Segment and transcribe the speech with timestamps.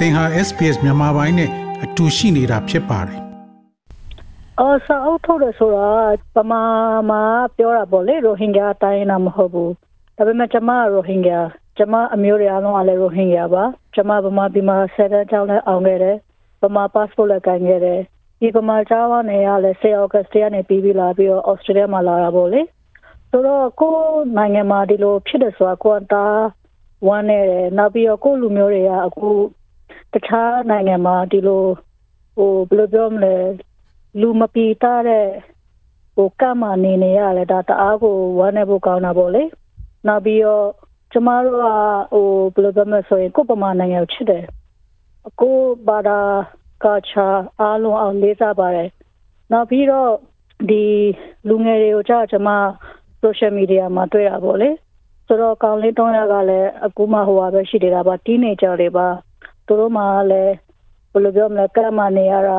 [0.00, 1.50] သင်ဟာ SPS မြန်မာပိုင်းနဲ့
[1.84, 3.20] အတူရှိနေတာဖြစ်ပါတယ်
[4.60, 5.88] အော်ဆောက်ထုတ်တယ်ဆိုတာ
[6.34, 6.62] ပမာ
[7.10, 7.22] မှာ
[7.56, 9.72] ပြောတာပေါ့လေရိုဟင်ဂျာတိုင်းနာမဟုတ်ဘူး
[10.16, 11.40] ဒါပေမဲ့ကျမရိုဟင်ဂျာ
[11.76, 13.64] ကျမအမျိုးတွေအားလုံးကလည်းရိုဟင်ဂျာပါ
[13.94, 16.16] ကျမဗမာပြည်မှာဆက်တဲ့ကြောင်းနဲ့အောင်ခဲ့တယ်
[16.62, 18.00] ဗမာ passport လည်းကိုင်ခဲ့တယ်
[18.40, 22.60] ဒီဗမာကျောင်းကနေရလဲ10 August တည်းကနေပြီးပြီးလာပြီးတော့ Australia မှာလာတာပေါ့လေ
[23.30, 23.96] ဆိုတော့ကို
[24.36, 26.24] နိုင်ငံမှာဒီလိုဖြစ်တယ်ဆိုတာကိုတာ
[27.06, 29.30] ဝမ်းနေတယ်နောက်ပြီးတော့ကိုလူမျိုးတွေကအခု
[30.12, 31.64] တခြားနိုင်ငံမှာဒီလို
[32.36, 33.34] ဟိုဘယ်လိုပြောမလဲ
[34.20, 35.26] လူမပီတာတဲ့
[36.14, 39.42] ဟိုကမနေနေရလဲဒါတအားကိုဝမ်းနေဖို့ကောင်းတာပေါ့လေ
[40.06, 40.66] နောက်ပြီးတော့
[41.12, 41.66] ကျမတို့က
[42.12, 44.44] ဟိုဘယ်လိုပြောမလဲဆိုရင်ကိုပမာနိုင်ငံကိုချစ်တယ်
[45.40, 45.56] ကို
[45.88, 46.18] ဘာသာ
[46.84, 47.26] ကာချာ
[47.60, 48.88] အားလုံးအောင်လေးစားပါတယ်
[49.52, 50.10] နောက်ပြီးတော့
[50.70, 50.84] ဒီ
[51.48, 52.48] လူငယ်တွေကိုကြာကျမ
[53.22, 54.70] social media မှာတွေ့တာပေါ့လေ
[55.26, 59.06] ဆိုတော့ကောင်းလေးတောင်းရကလည်းအခုမှဟိုပါပဲရှိနေတာပါ teenager တွေပါ
[59.70, 60.54] သူတို့မှလည်း
[61.12, 62.58] ဘယ်လိုပြောမလဲကမ္မနေရတာ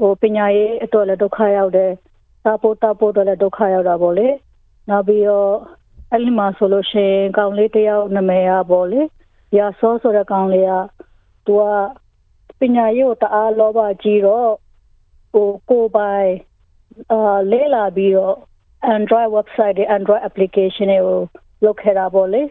[0.00, 1.92] ဟိုပညာရေးအတွက်လည်းဒုက္ခရောက်တယ်
[2.42, 4.28] စာဖို့တဖို့တော့လည်းဒုက္ခရောက်တာပေါ့လေ
[4.88, 5.52] နောက်ပြီးတော့
[6.10, 9.00] အဲ့ဒီမှာဆိုလို့ရှိရင်ကောင်းလေးတယောက်နာမည်ရပေါ့လေ
[9.56, 10.72] ရာစောဆိုတဲ့ကောင်းလေးက
[11.46, 11.64] သူက
[12.60, 14.50] ပညာရေးကိုတအားလောဘကြီးတော့
[15.32, 16.30] ဟိုကိုပိုင်
[17.12, 18.36] အာလဲလာပြီးတော့
[18.94, 21.18] Android website တွေ Android application တွေကို
[21.64, 22.42] လုပ်ခဲ့တာပေါ့လေ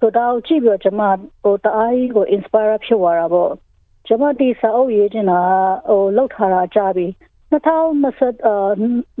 [0.00, 1.02] ဆိုတော့ကြည့်ပြီးတော့ကျွန်မ
[1.42, 3.52] ဟိုတအားကြီးကို inspire ဖြစ်သွားတာပေါ့
[4.06, 5.40] ကျွန်မဒီစာအုပ်ရေးချင်တာ
[5.88, 7.06] ဟိုလောက်ထားတာကြာပြီ
[7.52, 8.54] 2020အာ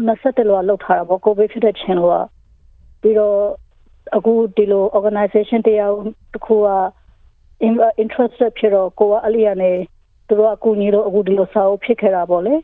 [0.06, 2.10] 20လောလောက်ထားတာပေါ့ကိုဗစ်ဖြစ်တဲ့ချင်းလော
[3.00, 3.38] ပြီးတော့
[4.16, 5.92] အခုဒီလို organization တရား
[6.32, 6.68] တစ်ခုက
[8.02, 9.72] interested ဖြစ်တော့ကိုကအလျာနေ
[10.28, 12.54] သူတို့အကူကြီးတော့အခုဒီလိုစာအုပ်ဖြစ်ခဲ့တာပေါ့လေ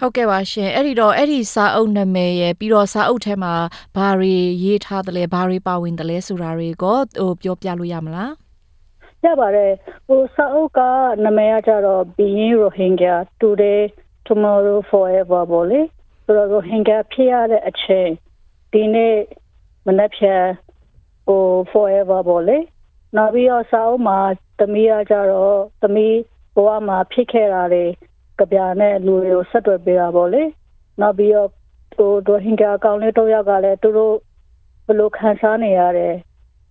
[0.00, 3.54] ဟုတ်ကဲ့ပါရှင်အဲ့ဒီတော့အဲ့ဒီစာအုပ်နာမည်ရယ်ပြီးတော့စာအုပ်ထဲမှာ
[3.96, 8.32] ဘာတွေရေးထားတယ်လဲဘာတွေပါဝင်တယ်လဲဆိုတာတွေကိုဟိုပြောပြလို့ရမလား
[9.24, 9.72] ရပါတယ်
[10.06, 10.80] ဟိုစာအုပ်က
[11.24, 13.82] နာမည်ကကြတော့ Being Rohingya Today
[14.26, 15.80] Tomorrow Forever ပေါ့လေ
[16.24, 18.08] ဆိုတော့ Rohingya ဖြစ်ရတဲ့အချိန်
[18.72, 19.16] ဒီနေ့
[19.86, 20.42] မနေ့ဖြန်
[21.26, 21.42] ဟို
[21.72, 22.58] forever ပေါ့လေ
[23.16, 24.18] နောက်ပြီးတော့စာအုပ်မှာ
[24.58, 26.16] သမီးကကြတော့သမီး
[26.54, 27.84] ဘဝမှာဖြစ်ခဲ့တာတွေ
[28.40, 30.42] ကဗျာနဲ့လူတွေကိုဆက်သွယ်ပေးတာပေါ့လေ
[31.00, 31.50] နောက်ပြီးတော့
[31.96, 34.14] ဟိုဒိုဟင်ကာကောင်းလေးတော့ရောက်ကလည်းသူတို့
[34.86, 36.14] ဘလို့ခံစားနေရတယ်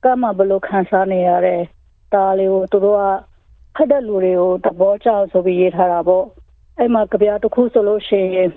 [0.04, 1.62] ကမှဘလို့ခံစားနေရတယ်
[2.14, 3.04] ဒါလေးကိုသူတို့က
[3.76, 6.26] ဖတ်တဲ့လူတွေကိုသဘောကျဆိုပြီးရေးထားတာပေါ့
[6.78, 8.52] အဲ့မှာကြပြတစ်ခုဆိုလို့ရှိရင်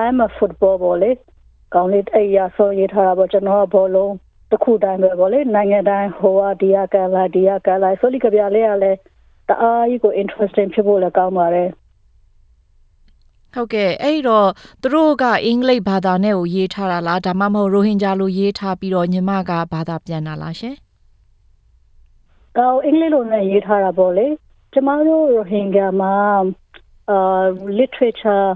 [0.00, 1.10] I'm a football ပေါ့လေ
[1.74, 4.14] ကောင်းလေးအဲ့ရဆိုရေးထားတာပေါ့ကျွန်တော်ကဘောလုံး
[4.50, 8.98] တစ်ခုတိုင်းပဲပေါ့လေနိုင်ငံတိုင်းဟိုကဒီကကလာဒီကကလာဆိုလိကြပြလေးကလည်း
[9.48, 11.68] တအားကြီးကို interesting ဖြစ်ဖို့လည်းကောင်းပါတယ်
[13.54, 14.48] ဟုတ်ကဲ့အဲ့တော့
[14.82, 20.76] သူတို့ကအင်္ဂလိပ်ဘာသာနဲ့ကိုရေးထားတာလားဒါမှမဟုတ်ရိုဟင်ဂျာလိုရေးထားပြီးတော့ညီမကဘာသာပြန်တာလားရှင်။
[22.58, 24.26] အော်အင်္ဂလိပ်လိုနဲ့ရေးထားတာပေါ့လေ။
[24.72, 26.14] ကျမတို့ရိုဟင်ဂျာမှာ
[27.10, 27.42] အာ
[27.78, 28.48] literature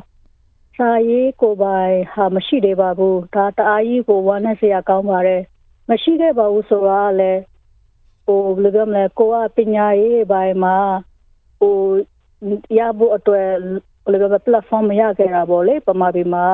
[0.77, 5.43] စာရေးကိုပိုင်ဟာမရှိသေးပါဘူး။ဒါတအားကြီးကိုဝမ်းနဲ့စရာကောင်းပါတယ်။
[5.91, 7.41] မရှိခဲ့ပါဘူးဆိုတော့လည်း
[8.27, 10.77] ဟိုဘယ်လိုပြောမလဲကိုကပညာရေးဘိုင်းမှာ
[11.59, 11.77] ဟို
[12.79, 13.49] ရဖို့အတွက်
[14.07, 16.47] ဘယ်လိုပြော platform မရခဲ့တာပေါ့လေပမာဒီမှာ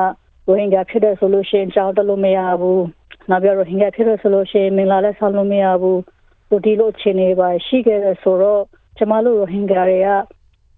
[0.47, 2.83] ရိုဟင်ဂျာဖြစ်တဲ့ဆိုလို့ရှိရင်ကြောင်းတက်လို့မရဘူး
[3.29, 5.99] နောက်ပြီးရိုဟင်ဂျာဖြစ်တဲ့ဆိုလို့ရှိရင်မင်္ဂလာလည်းဆောင်လို့မရဘူး
[6.47, 8.61] ဟိုဒီလိုအခြေအနေပါရှိခဲ့တဲ့ဆိုတော့
[8.97, 10.09] ကျမတို့ရိုဟင်ဂျာတွေက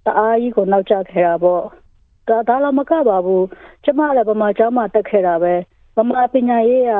[0.05, 1.61] တအားကြီးကိုနောက်ကျခဲ့တာပေါ့
[2.27, 3.45] ဒါဒါလည်းမကပါဘူး
[3.83, 5.53] ကျမလည်းဗမာကျောင်းမှာတက်ခဲ့တာပဲ
[5.97, 6.93] ဗမာပညာရေးက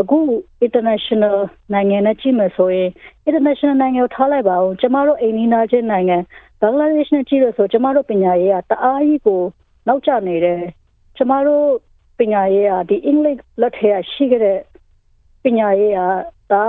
[0.00, 0.18] အခု
[0.66, 1.36] international
[1.72, 2.90] နိုင်ငံနဲ့ကြည့်မယ်ဆိုရင်
[3.28, 6.16] international နိုင်ငံကိုထားလိုက်ပါဦးကျမတို့အိန္ဒိယချင်းနိုင်ငံ
[6.64, 9.40] ဘင်္ဂလားဒေ့ရှ်နဲ့ကြည့်လို့ဆိုကျမတို့ပညာရေးကတအားကြီးကို
[9.86, 10.60] နောက်ကျနေတယ်
[11.16, 11.66] ကျမတို့
[12.18, 14.60] ပညာရေးကဒီအင်္ဂလိပ်လက်ထဲကရှိခဲ့တဲ့
[15.44, 16.00] ပညာရေးက
[16.52, 16.64] ဒါ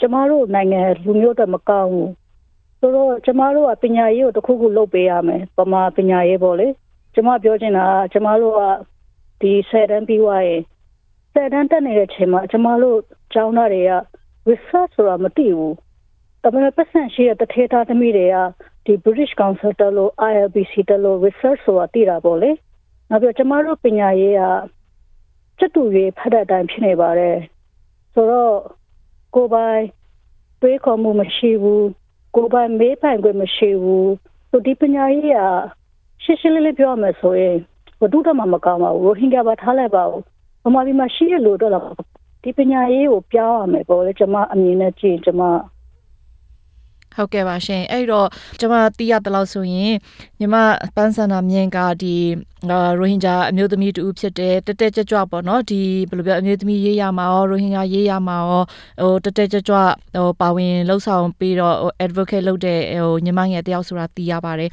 [0.00, 2.12] ကျမတို့နိုင်ငံလူမျိုးတွေမကောင်းဘူး
[2.80, 6.68] ဆိုတော့ကျမတို့ကပညာရေးကိုတစ်ခုခုလုပ်ပေးရမယ်ပမာပညာရေးပေါ့လေ
[7.14, 8.62] ကျမပြောချင်တာကကျမတို့က
[9.40, 10.62] ဒီဆယ်တန်းပြီးွားရင်
[11.32, 12.98] ဆယ်တန်းတက်နေတဲ့ချိန်မှာကျမတို့
[13.32, 13.92] ကျောင်းသားတွေက
[14.48, 15.74] research ဆိုတာမသိဘူး။
[16.42, 18.36] ဒါပေမဲ့ပတ်စံရှိတဲ့တထေသားသမီးတွေက
[18.88, 22.50] ဒီ British Council တက်လို့ ILBC တက်လို့ research ဆိုတာသိတာပေါ့လေ။
[23.10, 24.42] နောက်ပြီးကျမတို့ပညာရေးက
[25.58, 27.36] စက်တူရေးဖတ်တဲ့အတိုင်းဖြစ်နေပါတယ်။
[28.14, 28.54] ဆိုတော့
[29.34, 29.80] ကိုပိုင်
[30.60, 31.82] တွေးခေါ်မှုမရှိဘူး။
[32.36, 34.06] ကိုပိုင်မေးပိုင်ခွင့်မရှိဘူး။
[34.50, 35.40] ဆိုဒီပညာရေးက
[36.22, 37.56] ရှင်းရှင်းလေးလေးပြောရမယ်ဆိုရင်
[38.00, 40.20] ဘဒုတမမကောင်းပါဘူးရိုဟင်ဂျာပါထားလိုက်ပါဦး။
[40.62, 41.72] ဘာမှဒီမှာရှိရလို့တော့
[42.42, 45.42] ဒီပညာရေးကိုပြောင်းရမယ်ပေါ့လေကျွန်မအမြင်နဲ့ကြည့်ကျွန်မ
[47.18, 48.28] ဟုတ်ကဲ့ပါရှင်အဲ့တော့
[48.60, 49.92] ကျွန်မသိရတဲ့လောက်ဆိုရင်
[50.38, 50.54] ညီမ
[50.96, 52.14] ပန်းစန္ဒာမြင့်ကဒီ
[52.70, 58.62] ရိုဟင်ဂျာအမျိုးသမီးတူဖြစ်တဲ့တက်တက်ကြွကြွပေါ့နော်ဒီဘယ်လိုပြောအမျိုးသမီးရေးရမှာရောရိုဟင်ဂျာရေးရမှာရော
[59.00, 59.76] ဟိုတက်တက်ကြွကြွ
[60.14, 64.70] ဟိုပါဝင်လှုပ်ဆောင်ပြီးတော့ဟို advocate လုပ်တဲ့ဟိုညီမငယ်တယောက်ဆိုတာသိရပါတယ်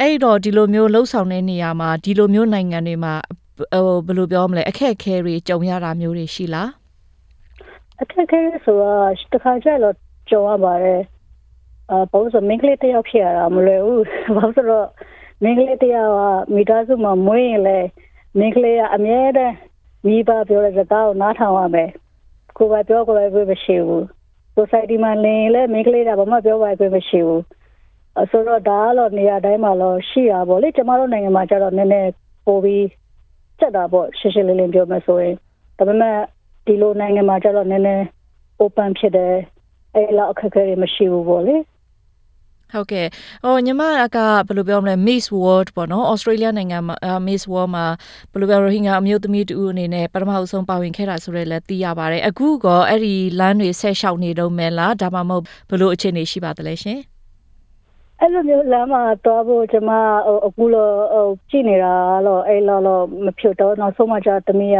[0.00, 3.14] အဲ့တော့ဒီလိုမျိုးလှုပ်ဆောင်တဲ့နေရာမှာဒီလိုမျိုးနိုင်ငံတွေမှာ
[3.58, 6.70] ဟိုဘယ်လိုပြောမလဲအခက်အခဲတွေကြုံရတာမျိုးတွေရှိလား
[8.02, 9.94] အခက်အခဲဆိုတော့တစ်ခါကျတော့
[10.30, 11.00] ကြုံရပါတယ်
[11.90, 14.04] အာပုံစံမင်းကလေးတယောက်ဖြစ်ရတာမလွယ်ဘူး
[14.36, 14.88] ဘာလို့ဆိုတော့
[15.42, 16.22] မင်းကလေးတယောက်က
[16.54, 17.78] မိသားစုမှာမွေးရင်လေ
[18.38, 19.54] မင်းကလေးကအမြဲတမ်း
[20.06, 21.90] မိဘပြောတဲ့စကားကိုနားထောင်ရမယ်
[22.56, 24.04] ကိုယ်ကပြောကိုယ်ပဲမရှိဘူး
[24.56, 27.42] society မှာလင်းလေမင်းကလေးကဘာမှပြောပါ့မရှိဘူး
[28.30, 32.10] ဆိုတော့ဒါကတော့နေရာတိုင်းမှာတော့ရှိရပါလေကျမတို့နိုင်ငံမှာကျတော့နည်းနည်း
[32.46, 32.86] ပိုပြီး
[33.58, 35.34] စက်တာပေါ့ရှင်းရှင်းလင်းလင်းပြောမယ်ဆိုရင်
[35.78, 36.16] ဒါပေမဲ့
[36.66, 38.04] ဒီလိုနိုင်ငံမှာကျတော့နည်းနည်း
[38.62, 39.34] open ဖြစ်တယ်
[39.94, 41.56] အဲ့လောက်အခက်အခဲတွေမရှိဘူးပေါ့လေ
[42.72, 43.06] ဟုတ်ကဲ့
[43.44, 43.82] ဟိုညီမ
[44.16, 47.86] ကဘယ်လိုပြောမလဲ Miss World ပေါ့နော် Australia နိုင်ငံမှာ Miss World မှာ
[48.32, 57.00] ဘယ်လိုပြောရိုဟင်ဂျာအမျိုးသမီးတူအနေနဲ့ပထမအဆုံးပါဝင်ခဲ့တာဆိုရဲလည်းသိရပါတယ်အခုကအဲ့ဒီလမ်းတွေဆက်လျှောက်နေတော့မယ်လားဒါမှမဟုတ်ဘယ်လိုအခြေအနေရှိပါသလဲရှင်
[58.20, 59.92] အဲ့လိုမျိုးလမ်းမှာတော့ဖို့ကျွန်မ
[60.26, 61.94] ဟိုအခုလောဟိုကြည့်နေတာ
[62.26, 64.78] တော့အဲ့လောလောမဖြစ်တော့နောက်ဆုံးမှကျတမီးက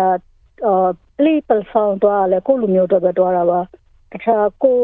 [0.66, 0.90] အော်
[1.24, 3.60] people found တော့လေကိုလူမျိုးတော့ပဲတော့တာပါ
[4.12, 4.76] တခြားကို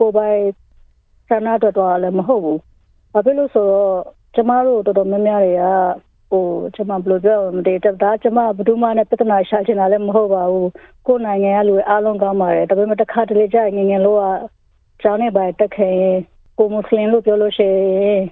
[0.00, 0.40] ကိုပိုင်
[1.30, 2.60] ဆန္ဒတော့တော့လည်းမဟုတ်ဘူး
[3.12, 3.94] ဘာဖြစ်လို့ဆိုတော့
[4.34, 5.64] ကျမတို့တော်တော်များများတွေက
[6.30, 6.44] ဟို
[6.76, 10.70] ကျမဘယ်လိုပြောမလဲဒါကျမဘယ်သူမှနဲ့ပြဿနာရှာချင်တာလည်းမဟုတ်ပါဘူး
[11.06, 14.24] ကိုယ်နိုင်ငံကလူအားလုံးကောင်းပါတယ်ဒါပေမဲ့တစ်ခါတလေကြာငငယ်လို့က
[15.02, 16.18] ကျောင်းနဲ့ပါတက်ခဲ့ရင်
[16.58, 17.68] ကိုမွတ်စလင်လို့ပြောလို့ရှိ
[18.00, 18.22] ရင်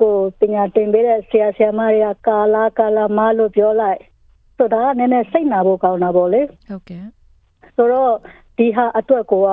[0.00, 4.00] ကိုပညာတင်ပေးတဲ့ဆရာဆရာမတွေကကာလာကာလာမလို့ပြောလိုက်
[4.56, 7.04] ဆိုတော့နည်းနည်းစိတ်နာဖို့ကောင်းတာပေါ့လေဟုတ်ကဲ့
[7.76, 8.12] ဆိုတော့
[8.58, 9.50] ဒီဟာအတွက်ကိုက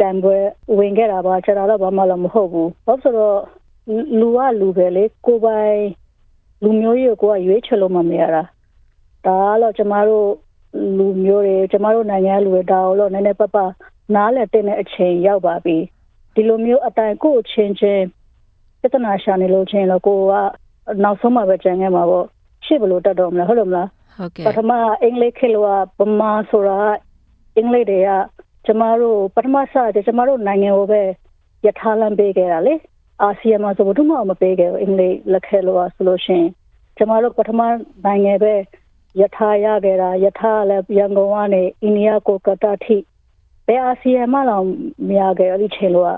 [0.00, 0.36] တန်ပွဲ
[0.78, 3.38] ဝင်ခဲ့တာပါကျွန်တော်တော့ဘာမှလည်းမဟုတ်ဘူးဘာလို့ဆိုတော့
[4.20, 5.80] လူကလူပဲလေကိုပိုင်
[6.62, 8.42] လူမျိုးကြီးကိုကရွေးချယ်လို့မမရတာ
[9.26, 10.26] ဒါကတော့ကျမတို့
[10.98, 13.56] လူမျိုးတွေကျမတို့နိုင်ငံလူတွေဒါတော့နည်းနည်းပပ
[14.14, 15.76] နားလည်တဲ့အချိန်ရောက်ပါပြီ
[16.34, 18.04] ဒီလိုမျိုးအတိုင်းကိုချင်းချင်း
[18.80, 20.32] ပြဿနာရှာနေလို့ချင်းတော့ကိုက
[21.02, 22.26] နောက်ဆုံးမှပဲကြံခဲ့မှာပေါ့
[22.66, 23.88] ရှေ့ဘလို့တတ်တော့မလားဟုတ်လို့မလား
[24.18, 24.70] ဟုတ်ကဲ့ပထမ
[25.02, 25.62] အင်္ဂလိပ်ခေတ်လော
[25.98, 26.78] ကဗမာဆိုတာ
[27.56, 28.10] အင်္ဂလိပ်တွေက
[28.66, 31.02] ကျမတို့ပထမစတဲ့ကျမတို့နိုင်ငံကိုပဲ
[31.66, 32.74] ယထာလမ်းပေးခဲ့တာလေ
[33.22, 36.48] အာဆီယံမှာဆိုဘယ်သူမှမပေးခဲ့ဘူးအင်္ဂလိပ်လက်ခဲလို့ဆိုလို့ရှိရင်
[36.96, 37.60] ကျမတို့ပထမ
[38.04, 38.54] နိုင်ငံပဲ
[39.20, 42.96] ယထာရခဲ့တာယထာလည်းရန်ကုန်ကနေအိန္ဒိယကိုကတာထိ
[43.66, 44.64] ဘယ်အာဆီယံမှတော့
[45.08, 46.08] မရခဲ့အဲ့ဒီချိန်လို့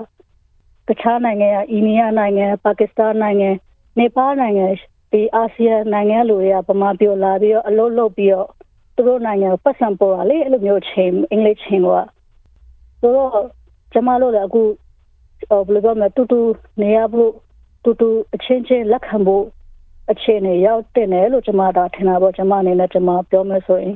[0.87, 3.49] ကတခြားနိုင်ငံကအိန္ဒိယနိုင်ငံပါကစ္စတန်နိုင်ငံ
[3.99, 4.67] နေပါလနိုင်ငံ
[5.11, 8.47] ဒီအာဆီယံနိုင်ငံလူတွေကဗမာပြောလာပြီးတော့အလုပ်လုပ်ပြီးတော့
[8.95, 12.05] သူတို့နိုင်ငံကိုပတ်စံပေါ်တာလေအဲ့လိုမျိုးချိန်အင်္ဂလိပ်ချိန်တော့
[13.03, 13.31] ဆိုတော့
[13.93, 14.61] ကျမတို့လည်းအခု
[15.67, 16.39] ဘယ်လိုပြောမလဲတူတူ
[16.81, 17.31] နေရဖို့
[17.83, 19.45] တူတူအချင်းချင်းလက်ခံဖို့
[20.11, 23.95] အခြေအနေရောက်တင်တယ်လို့ကျမတော့ထင်တာပေါ့ကျမအနေနဲ့ကျမပြောမယ်ဆိုရင်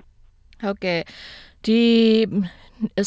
[0.64, 1.02] ဟုတ်ကဲ့
[1.66, 1.82] ဒီ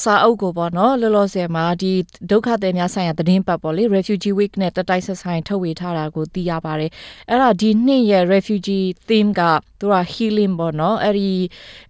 [0.04, 1.92] စာအုပ်ကိုပေါ့နော်လောလောဆယ်မှာဒီ
[2.30, 6.90] ဒုက္ခသည်များဆိုင်ရာသတင်းပတ်ပေါ့လေ Refugee Week နဲ့တတိုက်ဆက်ဆိုင်ထုတ်ဝေထားတာကိုသိရပါတယ်
[7.28, 9.42] အဲ့ဒါဒီနှစ်ရဲ့ Refugee theme က
[9.80, 11.30] သူက healing ပေါ့နော်အဲ့ဒီ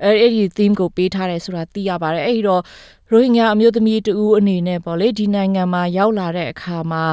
[0.02, 2.62] အဲ့ဒီ theme ကိုပေးထားတယ်ဆိုတာသိရပါတယ်အဲ့ဒီတော့
[3.12, 7.04] ရိုဟင်ဂျာအမျိုးသမီးတူအနေနဲ့ပေါ့လေဒီနိုင်ငံမှာရောက်လာတဲ့အခါမှာ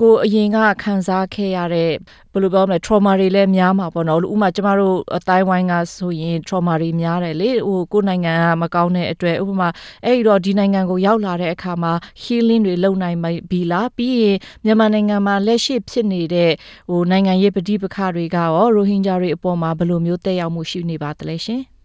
[0.00, 1.90] ကိုအရင်ကခံစားခဲ့ရတဲ့
[2.32, 9.68] ဘယ်လိုပြောမလဲ trauma တွေလည်းများမှာပေါ့နော်ဥပမာကျမတို့အတိုင်းဝိုင်းကဆိုရင် trauma တွေများတယ်လေဟိုကိုနိုင်ငံကမကောင်းတဲ့အတွက်ဥပမာ
[10.04, 11.92] အဲ့ဒီတော့ဒီနိုင်ငံကိုရောက်လာတဲ့အခါမှာ
[12.22, 13.18] healing တွေလုပ်နိုင်
[13.50, 16.52] ပြီလားပြီးရင်မြန်မာနိုင်ငံမှာလက်ရှိဖြစ်နေတဲ့
[16.90, 21.75] ဟိုနိုင်ငံရေးပဋိပက္ခတွေကရောရိုဟင်ဂျာတွေအပေါ်မှာဘယ်လိုမျိုးတက်ရောက်မှုရှိနေပါသလဲရှင်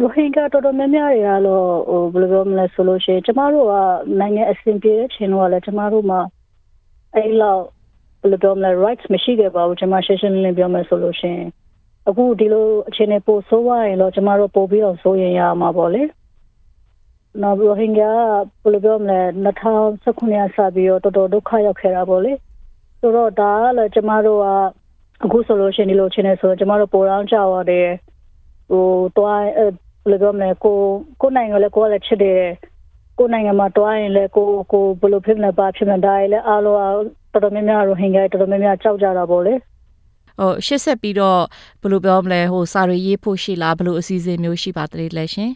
[0.00, 3.74] ရိုဟင်ဂျာတော်တော်များများတွေကတော့ဟိုဘယ်လိုပြောမလဲဆိုလို့ရှိရင်ကျမတို့က
[4.20, 6.20] နိုင်ငံအဆင်ပြေတဲ့ချိန်တော့လည်းကျမတို့မှာ
[7.14, 7.62] အဲ့လောက်
[8.20, 11.48] ဘယ်လိုပြောမလဲ rights မရှိခဲ့ပါဘူးကျမရှင်းရှင်းလင်းလင်းပြောမယ်ဆိုလို့ရှိရင်
[12.08, 16.02] အခုဒီလိုအခြေအနေပိုဆိုးသွားရင်တော့ကျမတို့ပို့ပြီးတော့စိုးရင်ရမှာပေါ့လေ
[17.42, 18.12] နော်ရိုဟင်ဂျာ
[18.62, 19.20] ဘယ်လိုပြောမလဲ
[19.74, 22.32] 2019ရာစပြီးတော့တော်တော်ဒုက္ခရောက်ခဲ့တာပေါ့လေ
[23.00, 24.46] ဆိုတော့ဒါကလည်းကျမတို့က
[25.24, 27.88] အခုဆိုလို့ရှိရင်ဒီလိုအခြေအနေဆိုတော့ကျမတို့ပိုတောင်းကြရတယ်
[28.70, 28.86] ဟို
[29.16, 29.44] တွား
[30.04, 30.76] ဘယ်လိုပြောမလဲကို
[31.20, 32.42] ကိုနိုင်ငံလည်းကိုလည်းချစ်တယ်
[33.18, 36.78] ကိုနိုင်ငံမှာတွားရင်လည်းကိုကိုဘယ်လိုဖြစ်မလဲပါဖြစ်မလဲဒါလည်းအားလုံး
[37.32, 39.54] တော်တော်များများရိုဟင်ဂျာတော်တော်များများကြောက်ကြတာပေါ့လေ
[40.40, 41.40] ဟိုရှစ်ဆက်ပြီးတော့
[41.80, 45.52] ဘယ်လိုပြောမလဲဟိုစာရီရေးဖို့ရှိလားဘယ်လိုအစီအစဉ်မျိုးရှိပါသလဲလဲရှင်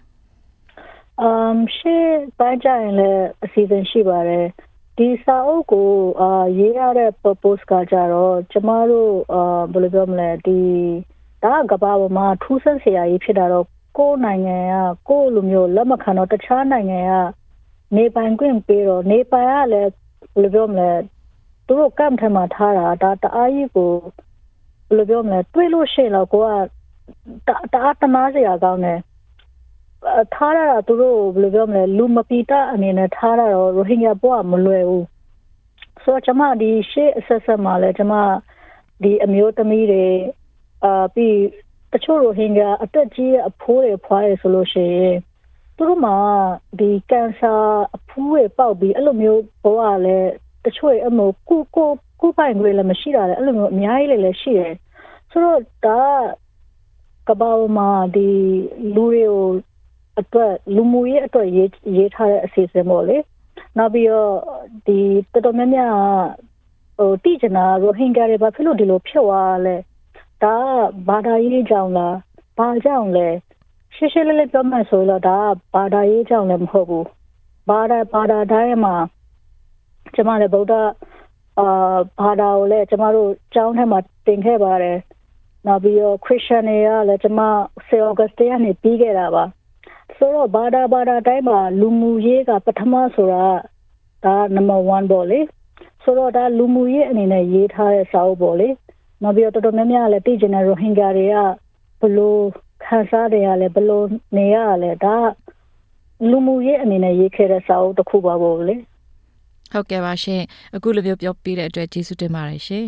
[1.23, 2.07] အမ်ရှေ့
[2.39, 4.47] ပိုင်းကြရင်လည်းအစီအစဉ်ရှိပါတယ်
[4.99, 5.91] ဒီစာအုပ်ကို
[6.21, 10.61] အာရေးရတဲ့ purpose ကကြတော့ကျမတို့အာဘယ်လိုပြောမလဲဒီ
[11.45, 13.67] ဒါကကဘာပေါ်မှာထူးဆန်းစရာကြီးဖြစ်တာတော့
[13.99, 17.13] ကိုယ်နိုင်ငံကကိုယ်လိုမျိုးလက်မခံတော့တခြားနိုင်ငံက
[17.97, 19.91] နေပိုင်ခွင့်ပေးတော့နေပိုင်ကလည်း
[20.33, 20.91] ဟယ်လိုပြောမလဲ
[21.67, 23.91] သူတို့ကမ်ထဲမှာထားတာဒါတအားကြီးကို
[24.89, 26.49] ဘယ်လိုပြောမလဲတွေးလို့ရှိရင်တော့ကိုက
[27.47, 28.99] တတအားတနာစရာကောင်းတယ်
[30.21, 35.07] အထားရတာသူတို့ဘယ်လိုပြောမလဲလူမပီတာအနေနဲ့ထားရတော့ရိုဟင်ဂျာဘွားမလွယ်ဘူး
[36.03, 38.15] ဆိုတော့ကျွန်မဒီရှေ့အဆက်ဆက်မှာလဲကျွန်မ
[39.03, 40.07] ဒီအမျိုးသမီးတွေ
[40.85, 41.37] အာပြီး
[41.93, 45.17] တချို့ရိုဟင်ဂျာအသက်ကြီးတဲ့အဖိုးတွေဖွားရဆိုလို့ရှိရင်
[45.77, 46.17] သူတို့မှာ
[46.79, 47.55] ဒီကင်ဆာ
[47.97, 50.31] အဖူးတွေပေါက်ပြီးအဲ့လိုမျိုးဘဝလည်း
[50.65, 51.91] တချို့အမို့ကိုကို
[52.21, 54.75] ကိုပိုင်တွေလည်းမရှိတာလေအဲ့လိုမျိုးအများကြီးလည်းရှိတယ်
[55.31, 56.01] ဆိုတော့ဒါ
[57.29, 58.29] ကဘာမှာဒီ
[58.95, 59.47] လူတွေကို
[60.21, 63.17] အတွက်လူမှုရေးအတွက်ရေးရေးထားတဲ့အစီအစဉ်ပေါ့လေ
[63.77, 64.35] နောက်ပြီးတော့
[64.87, 64.99] ဒီ
[65.33, 65.95] တော်တော်များများ
[66.99, 69.77] ဟိုတိကျနာရိုဟင်ဂျာတွေဘာဖြစ်လို့ဒီလိုဖြစ်သွားလဲ
[70.43, 70.57] ဒါ
[71.09, 72.17] ဘာသာရေးကြောင့်လား
[72.59, 73.29] ဘာကြောင့်လဲ
[73.95, 75.39] ရှင်းရှင်းလေးလေးပြောမှဆိုတော့ဒါ
[75.75, 77.07] ဘာသာရေးကြောင့်လည်းမဟုတ်ဘူး
[77.69, 78.95] ဘာသာဘာသာတိုင်းမှာ
[80.15, 80.75] ကျမလည်းဗုဒ္ဓ
[81.59, 84.99] အာဘာသာကိုလည်းကျမတို့ကျောင်းထဲမှာတင်ခဲ့ပါတယ်
[85.67, 87.41] နောက်ပြီးတော့ခရစ်ယာန်တွေကလည်းကျမ
[87.87, 89.45] ဆေအော်ဂတ်စတေးကနေပြီးခဲ့တာပါ
[90.17, 93.45] ဆိုတော့ဘာသာဘာသာတိုင်းမှာလူမှုရေးကပထမဆိုတာ
[94.25, 95.41] ဒါနံပါတ်1ပေါ့လေ
[96.03, 98.69] ဆိုတော့ဒါလူမှုရေးအနေနဲ့ရေးထားတဲ့စာအုပ်ပေါ့လေ
[99.23, 101.37] နောက်ပြီးတော့တော်တော်များများလည်းသိကျင်တဲ့ရိုဟင်ဂျာတွေက
[102.01, 102.41] ဘလို့
[102.85, 104.07] ခံစားနေရလဲဘလို့
[104.37, 105.17] နေရလဲဒါ
[106.31, 108.77] လူမှုရေးအနေနဲ့ရေးခဲ့တဲ့စာအုပ်တစ်ခုပါပေါ့လေ
[109.73, 110.43] ဟုတ်ကဲ့ပါရှင်
[110.75, 112.87] အခုလိုမျိုးပြောပြတဲ့အတွက်ကျေးဇူးတင်ပါတယ်ရှင်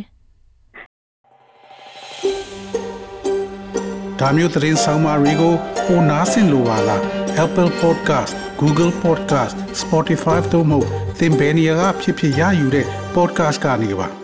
[4.19, 5.55] ဒါမျိုးသတင်းဆောင်မတွေကို
[5.87, 7.03] ပိုနားဆင်လိုပါလား
[7.45, 10.81] Apple Podcast Google Podcast Spotify တို့မှာ
[11.19, 14.20] သင်ပင်ရာဖြစ်ဖြစ်ရယူတဲ့ podcast ကနေပါ